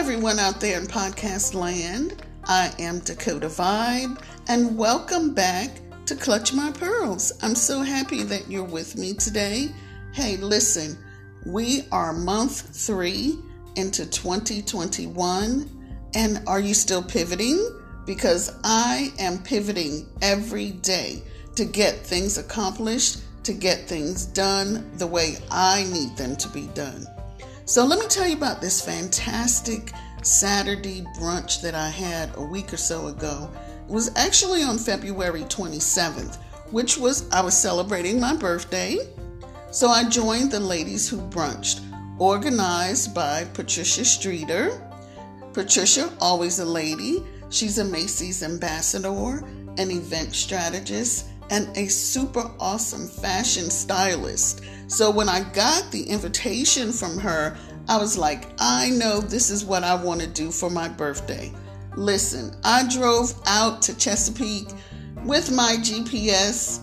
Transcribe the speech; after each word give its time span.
everyone 0.00 0.38
out 0.38 0.62
there 0.62 0.80
in 0.80 0.86
podcast 0.86 1.52
land. 1.52 2.22
I 2.46 2.72
am 2.78 3.00
Dakota 3.00 3.48
Vibe, 3.48 4.18
and 4.48 4.78
welcome 4.78 5.34
back 5.34 5.78
to 6.06 6.16
Clutch 6.16 6.54
My 6.54 6.72
Pearls. 6.72 7.34
I'm 7.42 7.54
so 7.54 7.82
happy 7.82 8.22
that 8.22 8.50
you're 8.50 8.64
with 8.64 8.96
me 8.96 9.12
today. 9.12 9.68
Hey, 10.14 10.38
listen, 10.38 10.96
we 11.44 11.82
are 11.92 12.14
month 12.14 12.74
three 12.74 13.38
into 13.76 14.08
2021, 14.08 16.08
and 16.14 16.42
are 16.46 16.60
you 16.60 16.72
still 16.72 17.02
pivoting? 17.02 17.62
Because 18.06 18.58
I 18.64 19.12
am 19.18 19.42
pivoting 19.42 20.06
every 20.22 20.70
day 20.70 21.22
to 21.56 21.66
get 21.66 21.94
things 21.94 22.38
accomplished, 22.38 23.18
to 23.44 23.52
get 23.52 23.86
things 23.86 24.24
done 24.24 24.90
the 24.96 25.06
way 25.06 25.36
I 25.50 25.84
need 25.92 26.16
them 26.16 26.36
to 26.36 26.48
be 26.48 26.68
done. 26.68 27.06
So, 27.70 27.84
let 27.84 28.00
me 28.00 28.06
tell 28.08 28.26
you 28.26 28.36
about 28.36 28.60
this 28.60 28.80
fantastic 28.84 29.92
Saturday 30.24 31.02
brunch 31.20 31.62
that 31.62 31.72
I 31.72 31.88
had 31.88 32.34
a 32.34 32.42
week 32.42 32.72
or 32.72 32.76
so 32.76 33.06
ago. 33.06 33.48
It 33.88 33.92
was 33.92 34.10
actually 34.16 34.64
on 34.64 34.76
February 34.76 35.42
27th, 35.42 36.38
which 36.72 36.98
was 36.98 37.30
I 37.30 37.40
was 37.42 37.56
celebrating 37.56 38.18
my 38.18 38.34
birthday. 38.34 38.98
So, 39.70 39.86
I 39.86 40.08
joined 40.08 40.50
the 40.50 40.58
ladies 40.58 41.08
who 41.08 41.18
brunched, 41.28 41.82
organized 42.18 43.14
by 43.14 43.44
Patricia 43.54 44.04
Streeter. 44.04 44.72
Patricia, 45.52 46.12
always 46.20 46.58
a 46.58 46.64
lady, 46.64 47.22
she's 47.50 47.78
a 47.78 47.84
Macy's 47.84 48.42
ambassador, 48.42 49.44
an 49.78 49.92
event 49.92 50.34
strategist, 50.34 51.26
and 51.50 51.76
a 51.76 51.88
super 51.88 52.48
awesome 52.58 53.08
fashion 53.08 53.70
stylist. 53.70 54.62
So 54.86 55.10
when 55.10 55.28
I 55.28 55.42
got 55.52 55.90
the 55.90 56.02
invitation 56.04 56.92
from 56.92 57.18
her, 57.18 57.56
I 57.88 57.96
was 57.96 58.16
like, 58.16 58.46
I 58.58 58.90
know 58.90 59.20
this 59.20 59.50
is 59.50 59.64
what 59.64 59.82
I 59.82 59.96
want 59.96 60.20
to 60.20 60.26
do 60.28 60.52
for 60.52 60.70
my 60.70 60.88
birthday. 60.88 61.52
Listen, 61.96 62.54
I 62.62 62.86
drove 62.88 63.34
out 63.46 63.82
to 63.82 63.98
Chesapeake 63.98 64.68
with 65.24 65.50
my 65.50 65.76
GPS 65.80 66.80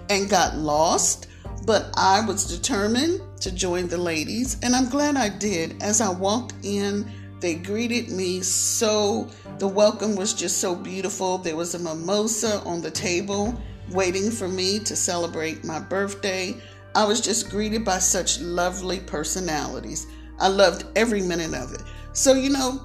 and 0.10 0.28
got 0.28 0.56
lost, 0.56 1.28
but 1.64 1.90
I 1.96 2.24
was 2.26 2.44
determined 2.44 3.20
to 3.40 3.52
join 3.52 3.86
the 3.86 3.98
ladies, 3.98 4.56
and 4.62 4.74
I'm 4.74 4.88
glad 4.88 5.16
I 5.16 5.28
did. 5.28 5.80
As 5.80 6.00
I 6.00 6.10
walked 6.10 6.54
in, 6.64 7.08
they 7.38 7.54
greeted 7.54 8.10
me 8.10 8.40
so, 8.40 9.28
the 9.58 9.68
welcome 9.68 10.16
was 10.16 10.34
just 10.34 10.58
so 10.58 10.74
beautiful. 10.74 11.38
There 11.38 11.54
was 11.54 11.76
a 11.76 11.78
mimosa 11.78 12.60
on 12.64 12.82
the 12.82 12.90
table 12.90 13.56
waiting 13.90 14.30
for 14.30 14.48
me 14.48 14.78
to 14.80 14.96
celebrate 14.96 15.64
my 15.64 15.80
birthday. 15.80 16.56
I 16.94 17.04
was 17.04 17.20
just 17.20 17.50
greeted 17.50 17.84
by 17.84 17.98
such 17.98 18.40
lovely 18.40 19.00
personalities. 19.00 20.06
I 20.38 20.48
loved 20.48 20.86
every 20.96 21.22
minute 21.22 21.54
of 21.54 21.72
it. 21.72 21.82
So, 22.12 22.34
you 22.34 22.50
know, 22.50 22.80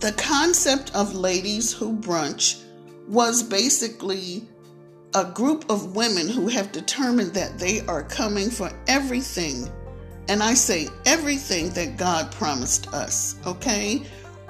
the 0.00 0.12
concept 0.12 0.94
of 0.94 1.14
ladies 1.14 1.72
who 1.72 1.96
brunch 1.96 2.62
was 3.08 3.42
basically 3.42 4.48
a 5.14 5.24
group 5.24 5.64
of 5.70 5.94
women 5.94 6.28
who 6.28 6.48
have 6.48 6.72
determined 6.72 7.32
that 7.34 7.58
they 7.58 7.80
are 7.86 8.02
coming 8.02 8.50
for 8.50 8.70
everything. 8.88 9.70
And 10.28 10.42
I 10.42 10.54
say 10.54 10.88
everything 11.06 11.70
that 11.70 11.96
God 11.96 12.32
promised 12.32 12.92
us, 12.92 13.36
okay? 13.46 14.02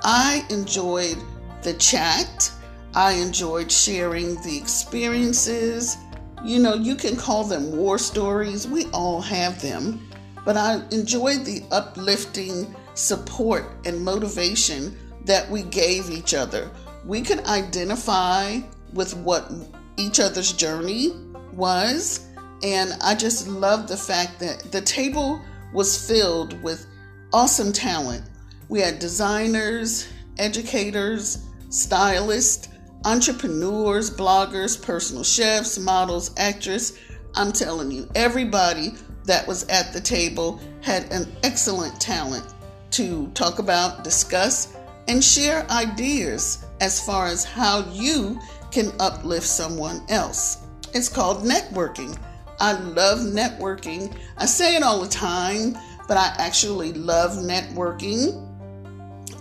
I 0.03 0.45
enjoyed 0.49 1.19
the 1.63 1.75
chat. 1.75 2.51
I 2.95 3.13
enjoyed 3.15 3.73
sharing 3.73 4.37
the 4.43 4.57
experiences. 4.57 5.97
You 6.45 6.61
know, 6.61 6.75
you 6.75 6.95
can 6.95 7.17
call 7.17 7.43
them 7.45 7.77
war 7.77 7.99
stories, 7.99 8.69
we 8.69 8.87
all 8.87 9.21
have 9.21 9.61
them. 9.61 10.09
But 10.45 10.57
I 10.57 10.83
enjoyed 10.91 11.45
the 11.45 11.63
uplifting 11.73 12.75
support 12.95 13.65
and 13.85 14.05
motivation 14.05 14.97
that 15.25 15.51
we 15.51 15.63
gave 15.63 16.11
each 16.11 16.35
other. 16.35 16.71
We 17.05 17.23
could 17.23 17.41
identify 17.47 18.61
with 18.93 19.17
what 19.17 19.51
each 19.97 20.21
other's 20.21 20.53
journey 20.53 21.13
was. 21.53 22.29
And 22.63 22.93
I 23.03 23.15
just 23.15 23.49
love 23.49 23.89
the 23.89 23.97
fact 23.97 24.39
that 24.41 24.71
the 24.71 24.81
table 24.81 25.41
was 25.73 26.07
filled 26.09 26.63
with 26.63 26.87
awesome 27.33 27.73
talent. 27.73 28.23
We 28.69 28.81
had 28.81 28.99
designers, 29.01 30.09
educators, 30.39 31.45
stylists, 31.71 32.69
entrepreneurs, 33.05 34.11
bloggers, 34.11 34.81
personal 34.81 35.25
chefs, 35.25 35.79
models, 35.79 36.31
actresses. 36.37 36.99
I'm 37.35 37.53
telling 37.53 37.91
you, 37.91 38.09
everybody 38.15 38.95
that 39.25 39.47
was 39.47 39.67
at 39.69 39.93
the 39.93 40.01
table 40.01 40.61
had 40.81 41.11
an 41.13 41.31
excellent 41.43 42.01
talent 42.01 42.55
to 42.93 43.29
talk 43.29 43.59
about, 43.59 44.05
discuss, 44.05 44.77
and 45.09 45.23
share 45.23 45.69
ideas 45.71 46.65
as 46.81 47.05
far 47.05 47.27
as 47.27 47.45
how 47.45 47.85
you 47.93 48.39
can 48.71 48.93
uplift 49.01 49.47
someone 49.47 50.03
else. 50.09 50.67
It's 50.95 51.09
called 51.09 51.45
networking. 51.45 52.19
I 52.61 52.73
love 52.81 53.19
networking. 53.19 54.17
I 54.39 54.47
say 54.47 54.77
it 54.77 54.83
all 54.83 55.01
the 55.01 55.09
time, 55.09 55.77
but 56.07 56.17
I 56.17 56.35
actually 56.39 56.93
love 56.93 57.33
networking 57.33 58.54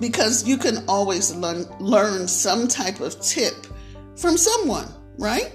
because 0.04 0.46
you 0.46 0.58
can 0.58 0.84
always 0.90 1.34
learn, 1.34 1.66
learn 1.80 2.28
some 2.28 2.68
type 2.68 3.00
of 3.00 3.18
tip 3.22 3.54
from 4.18 4.36
someone, 4.36 4.86
right? 5.18 5.54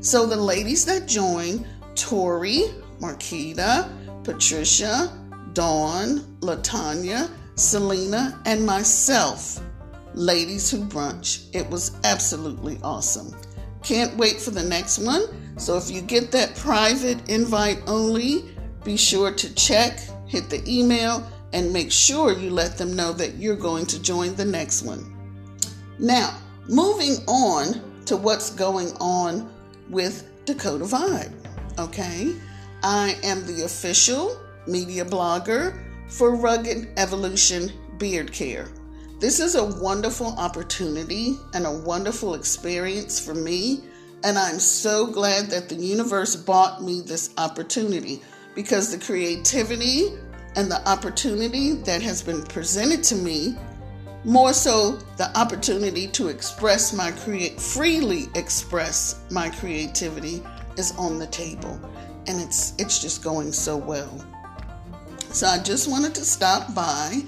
So 0.00 0.26
the 0.26 0.36
ladies 0.36 0.84
that 0.84 1.08
join, 1.08 1.66
Tori, 1.96 2.66
Marquita, 3.00 3.90
Patricia, 4.22 5.12
Dawn, 5.54 6.20
Latanya, 6.38 7.28
Selena, 7.56 8.40
and 8.46 8.64
myself, 8.64 9.60
ladies 10.14 10.70
who 10.70 10.84
brunch. 10.84 11.52
It 11.52 11.68
was 11.68 11.98
absolutely 12.04 12.78
awesome. 12.84 13.34
Can't 13.82 14.16
wait 14.16 14.40
for 14.40 14.52
the 14.52 14.62
next 14.62 15.00
one. 15.00 15.22
So 15.58 15.76
if 15.76 15.90
you 15.90 16.00
get 16.00 16.30
that 16.30 16.54
private 16.54 17.28
invite 17.28 17.82
only, 17.88 18.54
be 18.84 18.96
sure 18.96 19.32
to 19.32 19.54
check, 19.56 19.98
hit 20.28 20.48
the 20.48 20.62
email, 20.64 21.28
and 21.52 21.72
make 21.72 21.90
sure 21.90 22.32
you 22.32 22.50
let 22.50 22.78
them 22.78 22.94
know 22.94 23.12
that 23.12 23.36
you're 23.36 23.56
going 23.56 23.86
to 23.86 24.02
join 24.02 24.34
the 24.34 24.44
next 24.44 24.82
one. 24.82 25.04
Now, 25.98 26.38
moving 26.68 27.16
on 27.26 28.04
to 28.06 28.16
what's 28.16 28.50
going 28.50 28.92
on 29.00 29.52
with 29.88 30.30
Dakota 30.44 30.84
Vibe. 30.84 31.32
Okay, 31.78 32.34
I 32.82 33.16
am 33.22 33.46
the 33.46 33.64
official 33.64 34.40
media 34.66 35.04
blogger 35.04 35.78
for 36.08 36.34
Rugged 36.34 36.88
Evolution 36.96 37.70
Beard 37.98 38.32
Care. 38.32 38.68
This 39.20 39.38
is 39.38 39.54
a 39.54 39.64
wonderful 39.64 40.28
opportunity 40.38 41.36
and 41.52 41.66
a 41.66 41.70
wonderful 41.70 42.34
experience 42.34 43.24
for 43.24 43.34
me, 43.34 43.84
and 44.24 44.38
I'm 44.38 44.58
so 44.58 45.06
glad 45.06 45.50
that 45.50 45.68
the 45.68 45.74
universe 45.74 46.34
bought 46.36 46.82
me 46.82 47.02
this 47.02 47.30
opportunity 47.36 48.22
because 48.54 48.90
the 48.90 49.04
creativity 49.04 50.16
and 50.56 50.70
the 50.70 50.88
opportunity 50.88 51.72
that 51.72 52.02
has 52.02 52.22
been 52.22 52.42
presented 52.42 53.02
to 53.04 53.14
me, 53.14 53.56
more 54.24 54.52
so 54.52 54.92
the 55.16 55.30
opportunity 55.38 56.06
to 56.08 56.28
express 56.28 56.92
my 56.92 57.10
create 57.10 57.60
freely 57.60 58.26
express 58.34 59.22
my 59.30 59.48
creativity 59.48 60.42
is 60.76 60.92
on 60.98 61.18
the 61.18 61.26
table 61.28 61.80
and 62.26 62.40
it's 62.40 62.74
it's 62.78 63.00
just 63.00 63.24
going 63.24 63.52
so 63.52 63.76
well. 63.76 64.24
So 65.32 65.46
I 65.46 65.58
just 65.58 65.88
wanted 65.88 66.14
to 66.16 66.24
stop 66.24 66.74
by, 66.74 67.22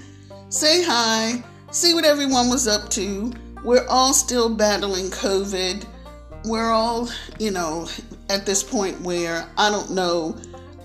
say 0.49 0.83
hi, 0.83 1.43
see 1.71 1.93
what 1.93 2.05
everyone 2.05 2.49
was 2.49 2.67
up 2.67 2.89
to. 2.91 3.33
We're 3.63 3.87
all 3.87 4.13
still 4.13 4.53
battling 4.53 5.05
COVID. 5.05 5.85
We're 6.45 6.71
all, 6.71 7.09
you 7.39 7.51
know, 7.51 7.87
at 8.29 8.45
this 8.45 8.61
point 8.61 8.99
where 9.01 9.47
I 9.57 9.69
don't 9.69 9.91
know 9.91 10.37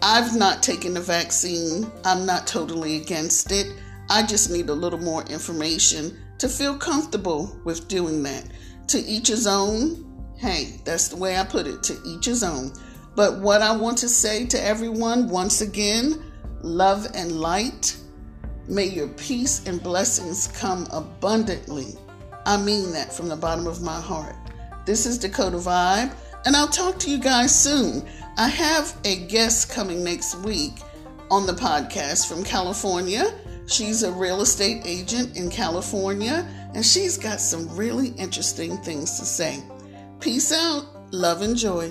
I've 0.03 0.37
not 0.37 0.63
taken 0.63 0.95
the 0.95 1.01
vaccine. 1.01 1.91
I'm 2.05 2.25
not 2.25 2.47
totally 2.47 2.97
against 2.97 3.51
it. 3.51 3.67
I 4.09 4.25
just 4.25 4.51
need 4.51 4.69
a 4.69 4.75
little 4.75 5.01
more 5.01 5.23
information 5.25 6.17
to 6.39 6.49
feel 6.49 6.77
comfortable 6.77 7.59
with 7.65 7.89
doing 7.89 8.23
that. 8.23 8.45
To 8.89 8.99
each 8.99 9.29
his 9.29 9.47
own. 9.47 10.05
Hey, 10.37 10.81
that's 10.85 11.09
the 11.09 11.17
way 11.17 11.37
I 11.37 11.45
put 11.45 11.67
it. 11.67 11.83
To 11.85 11.99
each 12.07 12.27
his 12.27 12.45
own. 12.45 12.73
But 13.17 13.41
what 13.41 13.61
I 13.61 13.77
want 13.77 13.99
to 13.99 14.09
say 14.09 14.47
to 14.47 14.63
everyone 14.63 15.29
once 15.29 15.61
again 15.61 16.23
love 16.63 17.07
and 17.15 17.41
light. 17.41 17.97
May 18.69 18.85
your 18.85 19.09
peace 19.09 19.67
and 19.67 19.83
blessings 19.83 20.49
come 20.49 20.87
abundantly. 20.93 21.95
I 22.47 22.57
mean 22.57 22.93
that 22.93 23.13
from 23.13 23.29
the 23.29 23.37
bottom 23.37 23.67
of 23.67 23.83
my 23.83 24.01
heart. 24.01 24.37
This 24.87 25.07
is 25.07 25.19
Dakota 25.19 25.57
Vibe, 25.57 26.15
and 26.45 26.57
I'll 26.57 26.69
talk 26.69 26.99
to 27.01 27.11
you 27.11 27.19
guys 27.19 27.55
soon. 27.55 28.07
I 28.37 28.49
have 28.49 28.97
a 29.05 29.27
guest 29.27 29.71
coming 29.71 30.05
next 30.05 30.37
week 30.37 30.81
on 31.31 31.47
the 31.47 31.53
podcast 31.53 32.29
from 32.29 32.45
California. 32.45 33.35
She's 33.67 34.03
a 34.03 34.13
real 34.13 34.41
estate 34.41 34.83
agent 34.87 35.37
in 35.37 35.51
California, 35.51 36.49
and 36.75 36.85
she's 36.85 37.19
got 37.19 37.41
some 37.41 37.75
really 37.77 38.09
interesting 38.11 38.77
things 38.79 39.19
to 39.19 39.27
say. 39.27 39.63
Peace 40.21 40.53
out, 40.53 40.87
love 41.13 41.43
and 41.43 41.57
joy. 41.57 41.91